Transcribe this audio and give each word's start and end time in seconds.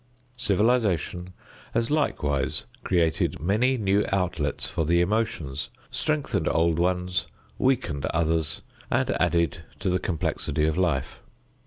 Civilization 0.37 1.31
has 1.75 1.91
likewise 1.91 2.65
created 2.83 3.39
many 3.39 3.77
new 3.77 4.03
outlets 4.11 4.67
for 4.67 4.83
the 4.83 4.99
emotions, 4.99 5.69
strengthened 5.91 6.47
old 6.47 6.79
ones, 6.79 7.27
weakened 7.59 8.07
others 8.07 8.63
and 8.89 9.11
added 9.21 9.61
to 9.77 9.91
the 9.91 9.99
complexity 9.99 10.65
of 10.65 10.75
life. 10.75 11.21